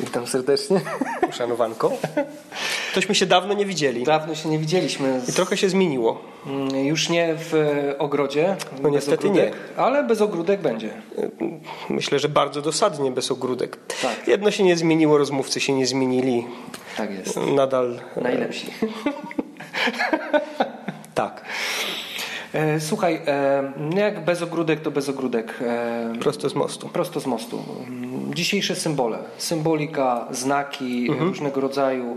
[0.00, 0.80] Witam serdecznie.
[1.28, 1.92] Uszanowanko.
[2.94, 4.04] Tośmy się dawno nie widzieli.
[4.04, 5.20] Dawno się nie widzieliśmy.
[5.28, 6.22] I trochę się zmieniło.
[6.46, 7.54] Mm, Już nie w
[7.98, 8.56] ogrodzie.
[8.82, 10.90] No niestety ogródek, Ale bez ogródek będzie.
[11.88, 13.76] Myślę, że bardzo dosadnie bez ogródek.
[14.02, 14.28] Tak.
[14.28, 16.46] Jedno się nie zmieniło, rozmówcy się nie zmienili.
[16.96, 17.36] Tak jest.
[17.36, 18.66] Nadal Najlepsi.
[21.14, 21.44] tak.
[22.54, 25.58] E, Słuchaj, e, jak bez ogródek, to bez ogródek.
[25.60, 26.88] E, Prosto z mostu.
[26.88, 27.62] Prosto z mostu.
[28.34, 32.16] Dzisiejsze symbole, symbolika, znaki różnego rodzaju.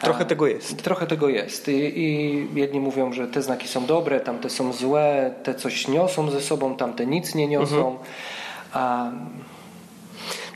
[0.00, 0.82] Trochę tego jest.
[0.82, 1.68] Trochę tego jest.
[1.68, 6.30] I, I jedni mówią, że te znaki są dobre, tamte są złe, te coś niosą
[6.30, 7.98] ze sobą, tamte nic nie niosą.
[8.72, 9.10] A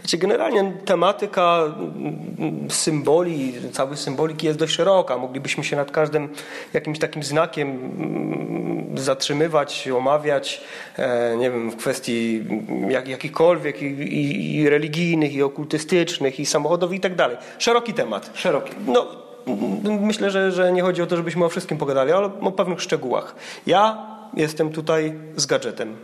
[0.05, 5.19] Znaczy, generalnie tematyka mm, symboli, całej symboliki jest dość szeroka.
[5.19, 6.29] Moglibyśmy się nad każdym
[6.73, 10.61] jakimś takim znakiem mm, zatrzymywać, omawiać,
[10.97, 12.45] e, nie wiem, w kwestii
[12.89, 17.37] jak, jakichkolwiek i, i, i religijnych, i okultystycznych, i samochodowych i tak dalej.
[17.59, 18.31] Szeroki temat.
[18.35, 18.73] szeroki.
[18.87, 19.07] No,
[19.47, 22.83] mm, myślę, że, że nie chodzi o to, żebyśmy o wszystkim pogadali, ale o pewnych
[22.83, 23.35] szczegółach.
[23.67, 25.97] Ja jestem tutaj z gadżetem.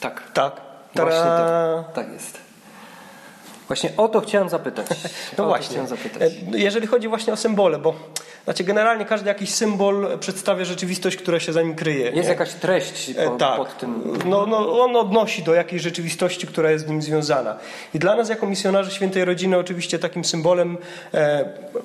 [0.00, 0.22] Tak.
[0.32, 0.60] Tak.
[0.94, 1.84] Właśnie to.
[1.94, 2.53] Tak jest.
[3.68, 4.86] Właśnie o to chciałem zapytać.
[5.38, 5.68] No właśnie.
[5.70, 6.22] Chciałem zapytać.
[6.54, 7.94] E, Jeżeli chodzi właśnie o symbole, bo
[8.44, 12.04] znaczy generalnie każdy jakiś symbol przedstawia rzeczywistość, która się za nim kryje.
[12.04, 12.28] Jest nie?
[12.28, 13.56] jakaś treść E, po, tak.
[13.56, 14.18] pod tym.
[14.26, 17.56] No, no, on odnosi do jakiejś rzeczywistości, która jest z nim związana.
[17.94, 20.78] I dla nas, jako misjonarzy świętej rodziny, oczywiście takim symbolem,
[21.14, 21.44] e,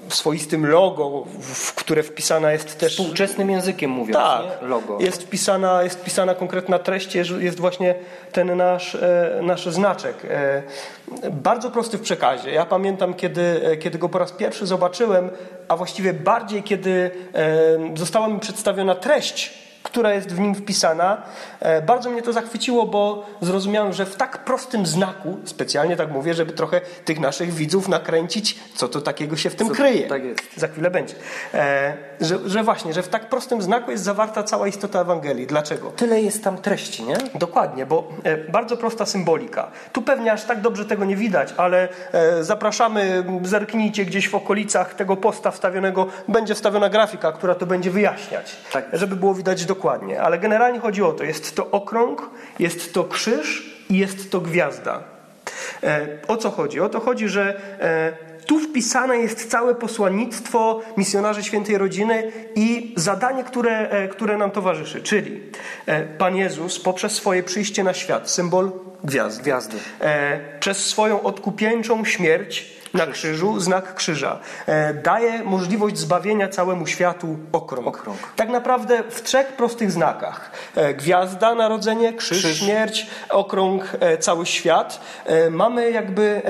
[0.09, 2.93] swoistym logo, w, które wpisana jest też.
[2.93, 4.67] Współczesnym językiem mówiąc, Tak, nie?
[4.67, 4.97] Logo.
[4.99, 7.95] Jest, wpisana, jest wpisana konkretna treść, jest, jest właśnie
[8.31, 10.15] ten nasz, e, nasz znaczek.
[10.29, 10.63] E,
[11.31, 12.51] bardzo prosty w przekazie.
[12.51, 15.29] Ja pamiętam, kiedy, e, kiedy go po raz pierwszy zobaczyłem,
[15.67, 16.13] a właściwie
[16.49, 17.11] bardziej, kiedy
[17.95, 19.53] została mi przedstawiona treść,
[19.89, 21.21] która jest w nim wpisana.
[21.59, 26.33] E, Bardzo mnie to zachwyciło, bo zrozumiałem, że w tak prostym znaku, specjalnie tak mówię,
[26.33, 30.07] żeby trochę tych naszych widzów nakręcić, co to takiego się w tym Co- kryje.
[30.07, 30.39] tak jest.
[30.57, 31.15] Za chwilę będzie.
[31.53, 35.47] E, że, że właśnie, że w tak prostym znaku jest zawarta cała istota Ewangelii.
[35.47, 35.91] Dlaczego?
[35.91, 37.17] Tyle jest tam treści, nie?
[37.35, 39.71] Dokładnie, bo e, bardzo prosta symbolika.
[39.93, 41.87] Tu pewnie aż tak dobrze tego nie widać, ale
[42.41, 48.55] zapraszamy, zerknijcie gdzieś w okolicach tego posta wstawionego, będzie wstawiona grafika, która to będzie wyjaśniać,
[48.71, 48.85] Tak.
[48.93, 49.78] żeby było widać dokładnie.
[50.21, 52.29] Ale generalnie chodzi o to, jest to okrąg,
[52.59, 55.03] jest to krzyż i jest to gwiazda.
[55.83, 56.79] E, o co chodzi?
[56.79, 63.43] O to chodzi, że e, tu wpisane jest całe posłannictwo misjonarzy świętej rodziny i zadanie,
[63.43, 65.01] które, e, które nam towarzyszy.
[65.01, 65.41] Czyli
[66.17, 68.71] Pan Jezus poprzez swoje przyjście na świat, symbol
[69.03, 69.77] gwiazdy, Gwiazdy.
[70.59, 77.87] przez swoją odkupieńczą śmierć na krzyżu, znak krzyża, e, daje możliwość zbawienia całemu światu okrąg.
[77.87, 78.17] Okrąg.
[78.35, 80.51] Tak naprawdę w trzech prostych znakach.
[80.75, 82.59] E, Gwiazda, narodzenie, krzyż, Krzyż.
[82.59, 85.01] śmierć, okrąg, e, cały świat.
[85.51, 86.41] Mamy jakby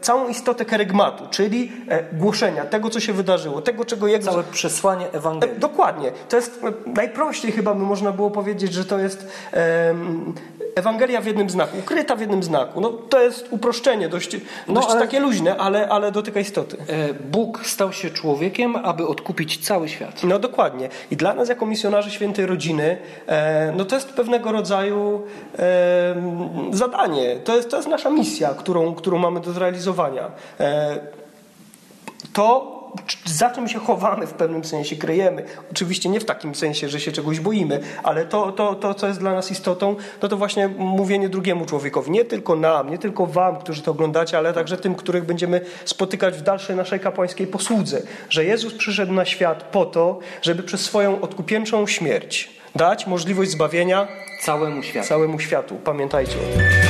[0.00, 1.72] całą istotę kerygmatu, czyli
[2.12, 4.30] głoszenia tego, co się wydarzyło, tego, czego Jezus...
[4.30, 5.58] Całe przesłanie Ewangelii.
[5.58, 6.12] Dokładnie.
[6.28, 9.26] To jest najprościej chyba by można było powiedzieć, że to jest
[10.74, 12.80] Ewangelia w jednym znaku, ukryta w jednym znaku.
[12.80, 14.36] No, to jest uproszczenie, dość,
[14.68, 16.76] dość ale- takie luźne, ale, ale dotyka istoty.
[16.86, 20.24] E, Bóg stał się człowiekiem, aby odkupić cały świat.
[20.24, 20.88] No dokładnie.
[21.10, 25.22] I dla nas jako misjonarzy świętej rodziny, e, no to jest pewnego rodzaju
[25.58, 26.14] e,
[26.70, 27.36] zadanie.
[27.36, 30.30] To jest, to jest nasza misja, którą, którą mamy do zrealizowania.
[32.32, 32.77] To,
[33.24, 35.44] za czym się chowamy w pewnym sensie, kryjemy.
[35.70, 39.20] Oczywiście nie w takim sensie, że się czegoś boimy, ale to, to, to co jest
[39.20, 42.10] dla nas istotą, no to właśnie mówienie drugiemu człowiekowi.
[42.10, 46.34] Nie tylko nam, nie tylko wam, którzy to oglądacie, ale także tym, których będziemy spotykać
[46.38, 48.02] w dalszej naszej kapłańskiej posłudze.
[48.30, 54.08] Że Jezus przyszedł na świat po to, żeby przez swoją odkupieńczą śmierć dać możliwość zbawienia
[54.42, 55.08] Całemu światu.
[55.08, 55.76] całemu światu.
[55.84, 56.87] Pamiętajcie o tym.